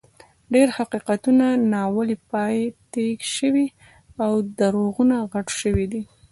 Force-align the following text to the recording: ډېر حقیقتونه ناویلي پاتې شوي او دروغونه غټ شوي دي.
ډېر 0.53 0.67
حقیقتونه 0.77 1.45
ناویلي 1.73 2.17
پاتې 2.31 3.05
شوي 3.35 3.67
او 4.23 4.31
دروغونه 4.59 5.15
غټ 5.33 5.47
شوي 5.61 5.85
دي. 5.91 6.01